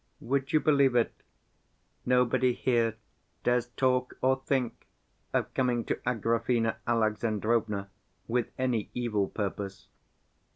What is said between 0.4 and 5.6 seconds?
you believe it, nobody here dares talk or think of